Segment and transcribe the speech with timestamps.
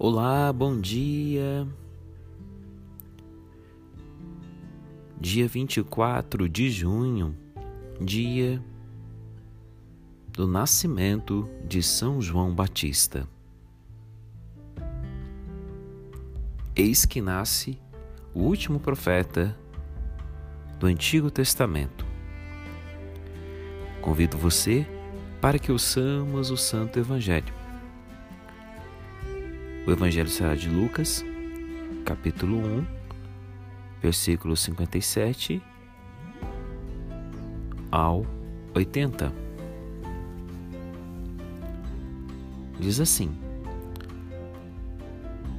[0.00, 1.66] Olá, bom dia.
[5.20, 7.34] Dia 24 de junho,
[8.00, 8.62] dia
[10.28, 13.26] do nascimento de São João Batista.
[16.76, 17.76] Eis que nasce
[18.32, 19.58] o último profeta
[20.78, 22.06] do Antigo Testamento.
[24.00, 24.86] Convido você
[25.40, 27.57] para que ouçamos o Santo Evangelho.
[29.88, 31.24] O Evangelho será de Lucas,
[32.04, 32.86] capítulo 1,
[34.02, 35.62] versículo 57
[37.90, 38.26] ao
[38.74, 39.32] 80.
[42.78, 43.34] Diz assim: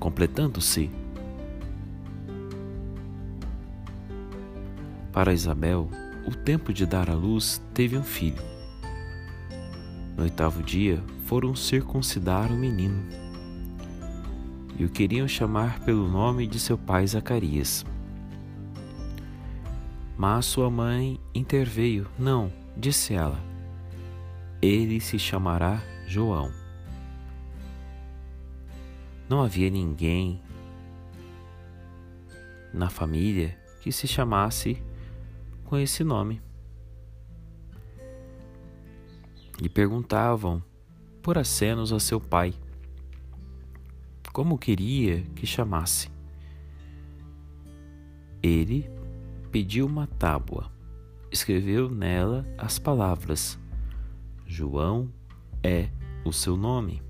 [0.00, 0.90] Completando-se
[5.12, 5.86] para Isabel,
[6.26, 8.42] o tempo de dar à luz teve um filho.
[10.16, 13.23] No oitavo dia, foram circuncidar o menino
[14.76, 17.84] e o queriam chamar pelo nome de seu pai Zacarias.
[20.16, 22.08] Mas sua mãe interveio.
[22.18, 23.38] Não, disse ela.
[24.60, 26.50] Ele se chamará João.
[29.28, 30.40] Não havia ninguém
[32.72, 34.82] na família que se chamasse
[35.64, 36.40] com esse nome.
[39.62, 40.62] E perguntavam
[41.22, 42.54] por acenos a seu pai
[44.34, 46.10] como queria que chamasse.
[48.42, 48.90] Ele
[49.52, 50.72] pediu uma tábua,
[51.30, 53.56] escreveu nela as palavras:
[54.44, 55.08] João
[55.62, 55.88] é
[56.24, 57.00] o seu nome.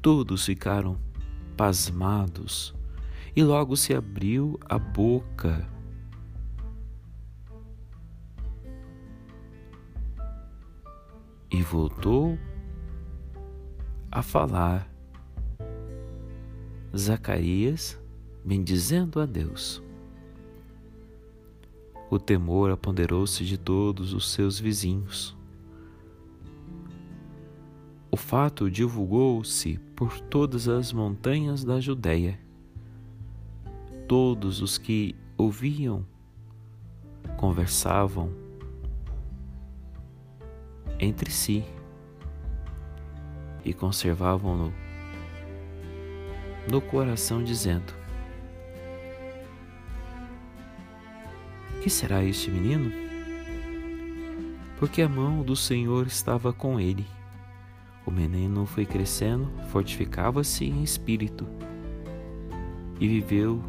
[0.00, 0.96] Todos ficaram
[1.56, 2.72] pasmados
[3.34, 5.68] e logo se abriu a boca.
[11.50, 12.38] E voltou
[14.12, 14.93] a falar
[16.96, 18.00] Zacarias,
[18.44, 19.82] bendizendo a Deus.
[22.08, 25.36] O temor apoderou-se de todos os seus vizinhos.
[28.10, 32.38] O fato divulgou-se por todas as montanhas da Judéia.
[34.06, 36.06] Todos os que ouviam
[37.36, 38.30] conversavam
[41.00, 41.64] entre si
[43.64, 44.83] e conservavam-no
[46.70, 47.92] no coração, dizendo:
[51.82, 52.90] Que será este menino?
[54.78, 57.06] Porque a mão do Senhor estava com ele.
[58.06, 61.46] O menino foi crescendo, fortificava-se em espírito
[63.00, 63.62] e viveu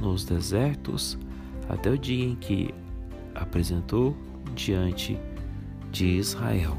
[0.00, 1.18] nos desertos
[1.68, 2.74] até o dia em que
[3.34, 4.16] apresentou
[4.54, 5.18] diante
[5.90, 6.76] de Israel.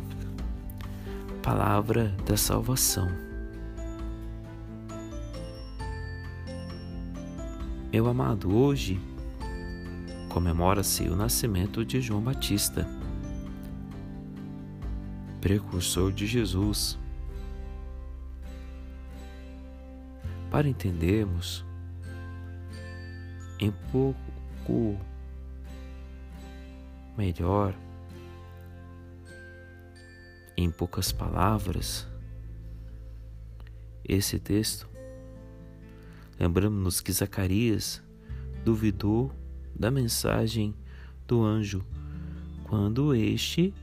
[1.42, 3.29] Palavra da salvação.
[7.92, 9.02] Meu amado, hoje
[10.32, 12.88] comemora-se o nascimento de João Batista,
[15.42, 17.00] precursor de Jesus.
[20.52, 21.66] Para entendermos
[23.60, 25.00] em pouco
[27.18, 27.74] melhor,
[30.56, 32.08] em poucas palavras,
[34.06, 34.88] esse texto,
[36.40, 38.02] Lembramos-nos que Zacarias
[38.64, 39.30] duvidou
[39.76, 40.74] da mensagem
[41.28, 41.86] do anjo
[42.64, 43.74] quando este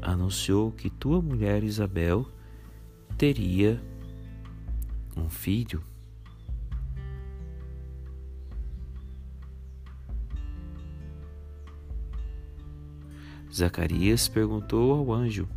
[0.00, 2.24] anunciou que tua mulher Isabel
[3.16, 3.82] teria
[5.16, 5.82] um filho.
[13.52, 15.48] Zacarias perguntou ao anjo: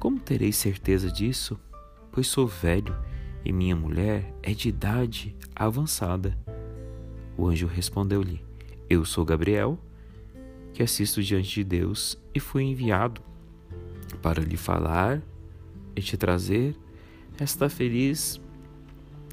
[0.00, 1.56] Como terei certeza disso?
[2.20, 2.94] Pois sou velho
[3.42, 6.36] e minha mulher é de idade avançada.
[7.34, 8.44] O anjo respondeu-lhe:
[8.90, 9.78] Eu sou Gabriel,
[10.74, 13.22] que assisto diante de Deus e fui enviado
[14.20, 15.22] para lhe falar
[15.96, 16.76] e te trazer
[17.38, 18.38] esta feliz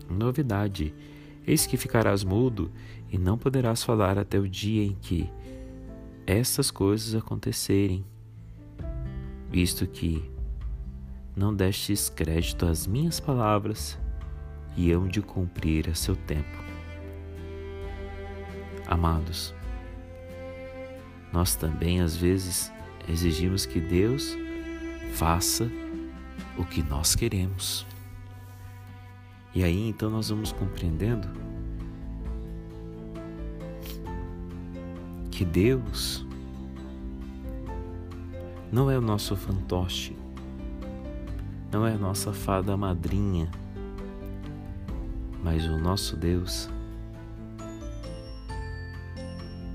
[0.09, 0.93] novidade.
[1.45, 2.71] Eis que ficarás mudo
[3.11, 5.29] e não poderás falar até o dia em que
[6.25, 8.05] estas coisas acontecerem,
[9.51, 10.36] visto que
[11.37, 13.95] não destes crédito às minhas palavras
[14.75, 16.57] e hão de cumprir a seu tempo.
[18.87, 19.53] Amados,
[21.31, 22.73] nós também às vezes
[23.07, 24.35] exigimos que Deus
[25.13, 25.69] faça
[26.57, 27.85] o que nós queremos.
[29.53, 31.27] E aí então nós vamos compreendendo
[35.29, 36.25] que Deus
[38.71, 40.16] não é o nosso fantoche,
[41.71, 43.49] não é nossa fada madrinha,
[45.43, 46.69] mas o nosso Deus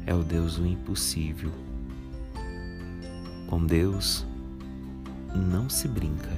[0.06, 1.52] é o Deus do impossível.
[3.46, 4.26] Com Deus
[5.34, 6.30] não se brinca.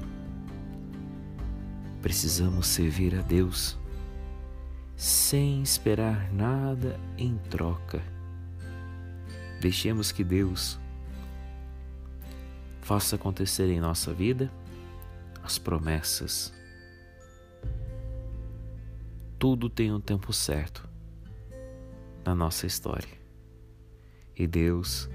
[2.02, 3.78] Precisamos servir a Deus
[4.96, 8.02] sem esperar nada em troca.
[9.60, 10.78] Deixemos que Deus
[12.82, 14.50] faça acontecer em nossa vida
[15.44, 16.52] as promessas.
[19.38, 20.88] Tudo tem um tempo certo
[22.24, 23.22] na nossa história.
[24.34, 25.08] E Deus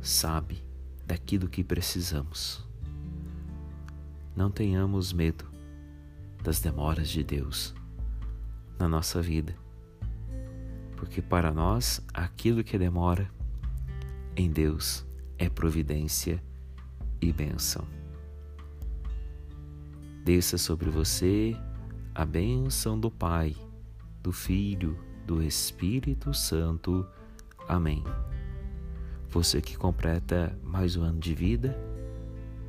[0.00, 0.64] sabe
[1.06, 2.66] daquilo que precisamos.
[4.34, 5.48] Não tenhamos medo
[6.42, 7.72] das demoras de Deus
[8.78, 9.56] na nossa vida,
[10.96, 13.30] porque para nós aquilo que demora
[14.36, 16.42] em Deus é providência
[17.20, 17.97] e bênção.
[20.28, 21.56] Desça sobre você
[22.14, 23.56] a bênção do Pai,
[24.22, 24.94] do Filho,
[25.26, 27.06] do Espírito Santo.
[27.66, 28.04] Amém.
[29.30, 31.74] Você que completa mais um ano de vida,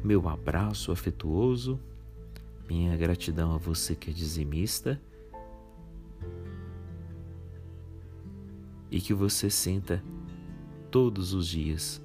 [0.02, 1.78] meu abraço afetuoso,
[2.66, 4.98] minha gratidão a você que é dizimista
[8.90, 10.02] e que você sinta
[10.90, 12.02] todos os dias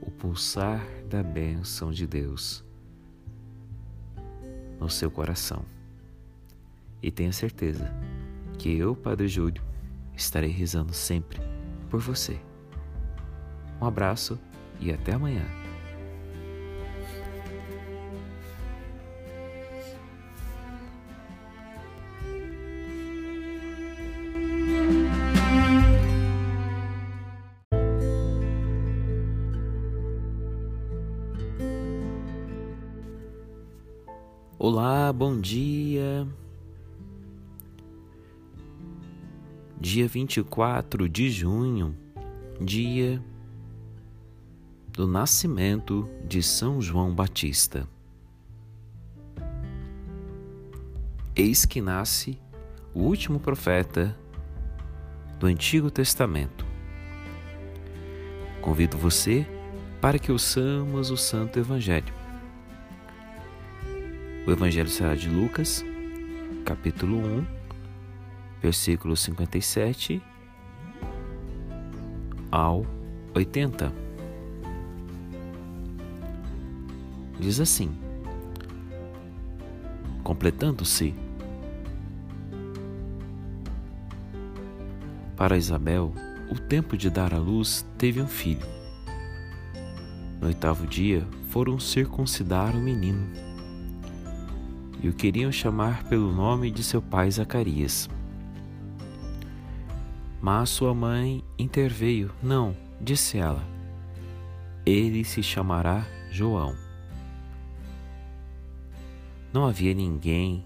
[0.00, 2.64] o pulsar da bênção de Deus
[4.82, 5.64] no seu coração.
[7.02, 7.92] E tenha certeza
[8.58, 9.62] que eu, Padre Júlio,
[10.14, 11.40] estarei rezando sempre
[11.88, 12.38] por você.
[13.80, 14.38] Um abraço
[14.80, 15.61] e até amanhã.
[34.64, 36.24] Olá, bom dia.
[39.80, 41.96] Dia 24 de junho,
[42.60, 43.20] dia
[44.86, 47.88] do nascimento de São João Batista.
[51.34, 52.38] Eis que nasce
[52.94, 54.16] o último profeta
[55.40, 56.64] do Antigo Testamento.
[58.60, 59.44] Convido você
[60.00, 62.21] para que ouçamos o Santo Evangelho.
[64.44, 65.84] O Evangelho será de Lucas,
[66.64, 67.46] capítulo 1,
[68.60, 70.20] versículo 57
[72.50, 72.84] ao
[73.32, 73.92] 80.
[77.38, 77.96] Diz assim:
[80.24, 81.14] Completando-se
[85.36, 86.12] para Isabel
[86.50, 88.66] o tempo de dar à luz, teve um filho.
[90.40, 93.51] No oitavo dia, foram circuncidar o menino
[95.02, 98.08] e o queriam chamar pelo nome de seu pai Zacarias.
[100.40, 103.64] Mas sua mãe interveio: Não, disse ela,
[104.86, 106.76] ele se chamará João.
[109.52, 110.64] Não havia ninguém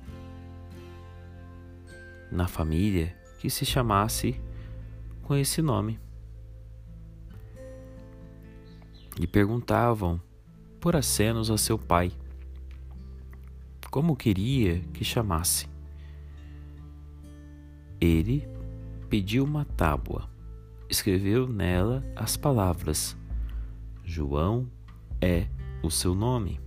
[2.31, 4.41] na família que se chamasse
[5.23, 5.99] com esse nome.
[9.19, 10.21] E perguntavam
[10.79, 12.13] por acenos a seu pai
[13.97, 15.67] como queria que chamasse.
[17.99, 18.47] Ele
[19.09, 20.29] pediu uma tábua,
[20.87, 23.17] escreveu nela as palavras:
[24.05, 24.71] João
[25.19, 25.47] é
[25.83, 26.61] o seu nome.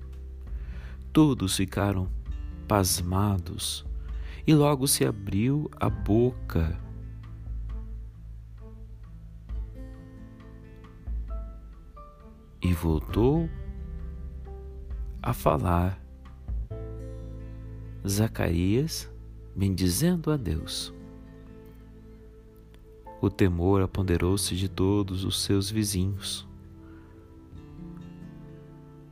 [1.14, 2.10] Todos ficaram
[2.68, 3.86] pasmados
[4.48, 6.82] e logo se abriu a boca.
[12.60, 13.48] E voltou
[15.22, 16.09] a falar
[18.08, 19.12] Zacarias
[19.56, 20.94] bendizendo a Deus.
[23.22, 26.48] O temor apoderou-se de todos os seus vizinhos.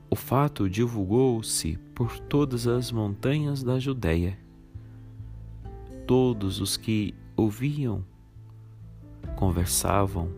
[0.10, 4.39] O fato divulgou-se por todas as montanhas da Judéia.
[6.06, 8.06] Todos os que ouviam
[9.36, 10.32] conversavam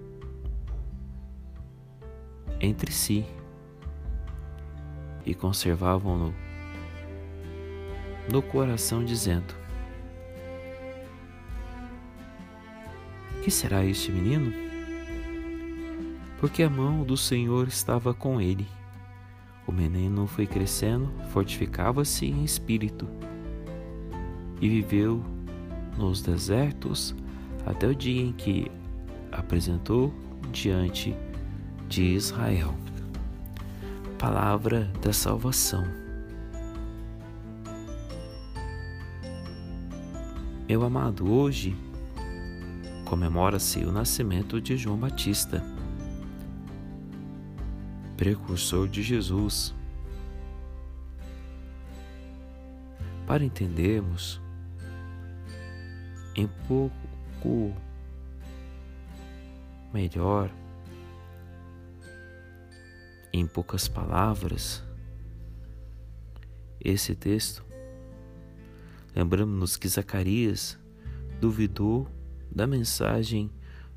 [2.60, 3.24] entre si
[5.24, 6.49] e conservavam-no
[8.32, 9.54] no coração, dizendo:
[13.44, 14.54] Que será este menino?
[16.40, 18.68] Porque a mão do Senhor estava com ele.
[19.68, 23.08] O menino foi crescendo, fortificava-se em espírito
[24.62, 25.24] e viveu
[25.98, 27.16] nos desertos
[27.66, 28.72] até o dia em que
[29.32, 30.14] apresentou
[30.52, 31.16] diante
[31.88, 32.74] de Israel.
[34.18, 36.09] Palavra da salvação.
[40.70, 41.76] Meu amado, hoje
[43.04, 45.64] comemora-se o nascimento de João Batista,
[48.16, 49.74] precursor de Jesus.
[53.26, 54.40] Para entendermos
[56.36, 57.76] em pouco
[59.92, 60.52] melhor,
[63.34, 64.84] em poucas palavras,
[66.80, 67.69] esse texto,
[69.20, 70.80] lembramos-nos que Zacarias
[71.42, 72.08] duvidou
[72.50, 73.52] da mensagem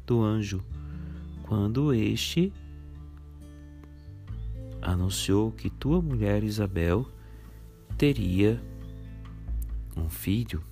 [0.04, 0.60] do anjo
[1.44, 2.52] quando este
[4.80, 7.06] anunciou que tua mulher Isabel
[7.96, 8.60] teria
[9.96, 10.64] um filho.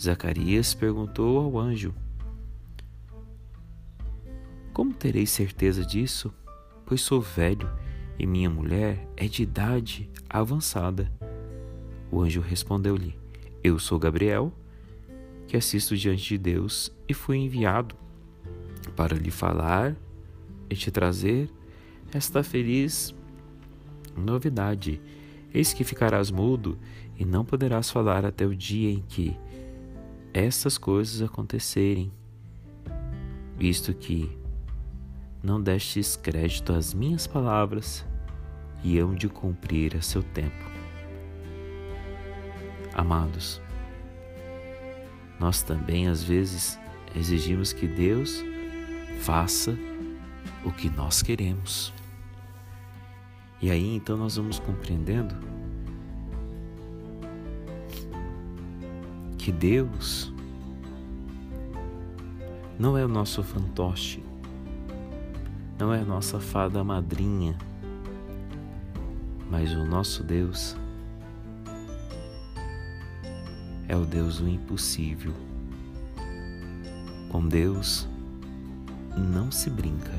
[0.00, 1.94] Zacarias perguntou ao anjo:
[4.72, 6.32] Como terei certeza disso?
[6.88, 7.70] Pois sou velho
[8.18, 11.12] e minha mulher é de idade avançada.
[12.10, 13.14] O anjo respondeu-lhe:
[13.62, 14.50] Eu sou Gabriel,
[15.46, 17.94] que assisto diante de Deus e fui enviado
[18.96, 19.94] para lhe falar
[20.70, 21.50] e te trazer
[22.10, 23.14] esta feliz
[24.16, 24.98] novidade.
[25.52, 26.78] Eis que ficarás mudo
[27.18, 29.36] e não poderás falar até o dia em que
[30.32, 32.10] estas coisas acontecerem,
[33.58, 34.37] visto que
[35.42, 38.04] não destes crédito às minhas palavras
[38.82, 40.64] e hão de cumprir a seu tempo.
[42.94, 43.60] Amados,
[45.38, 46.78] nós também às vezes
[47.14, 48.44] exigimos que Deus
[49.20, 49.76] faça
[50.64, 51.92] o que nós queremos.
[53.60, 55.34] E aí então nós vamos compreendendo
[59.36, 60.32] que Deus
[62.78, 64.22] não é o nosso fantoche,
[65.78, 67.56] não é nossa fada madrinha,
[69.50, 70.76] mas o nosso Deus
[73.86, 75.32] é o Deus do impossível.
[77.30, 78.08] Com Deus
[79.16, 80.12] não se brinca.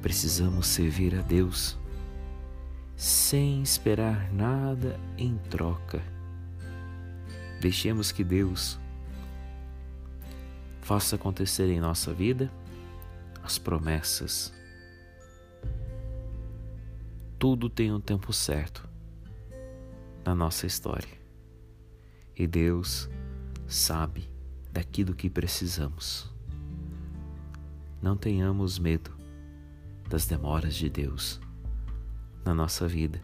[0.00, 1.76] Precisamos servir a Deus
[2.96, 6.02] sem esperar nada em troca
[7.60, 8.78] Deixemos que Deus
[10.80, 12.50] faça acontecer em nossa vida
[13.48, 14.52] as promessas.
[17.38, 18.86] Tudo tem um tempo certo
[20.22, 21.16] na nossa história.
[22.36, 23.08] E Deus
[23.66, 24.28] sabe
[24.70, 26.30] daquilo que precisamos.
[28.02, 29.16] Não tenhamos medo
[30.10, 31.40] das demoras de Deus
[32.44, 33.22] na nossa vida,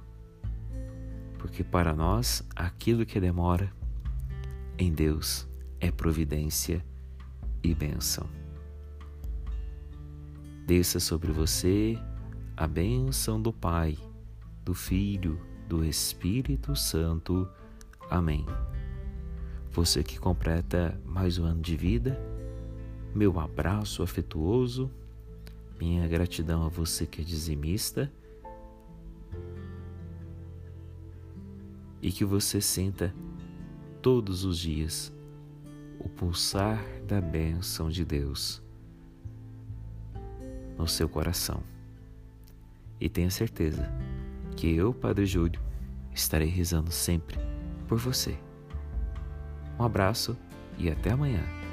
[1.38, 3.70] porque para nós aquilo que demora
[4.78, 5.46] em Deus
[5.80, 6.82] é providência
[7.62, 8.43] e bênção.
[10.66, 11.98] Desça sobre você
[12.56, 13.98] a bênção do Pai,
[14.64, 17.46] do Filho, do Espírito Santo.
[18.08, 18.46] Amém.
[19.72, 22.18] Você que completa mais um ano de vida,
[23.14, 24.90] meu abraço afetuoso,
[25.78, 28.10] minha gratidão a você que é dizimista
[32.00, 33.14] e que você sinta
[34.00, 35.12] todos os dias
[36.00, 38.64] o pulsar da bênção de Deus
[40.76, 41.62] no seu coração.
[43.00, 43.90] E tenha certeza
[44.56, 45.60] que eu, Padre Júlio,
[46.12, 47.38] estarei rezando sempre
[47.88, 48.36] por você.
[49.78, 50.36] Um abraço
[50.78, 51.63] e até amanhã.